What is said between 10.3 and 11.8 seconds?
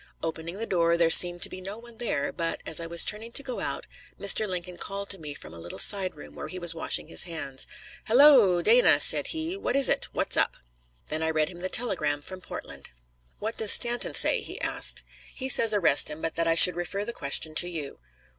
up?" Then I read him the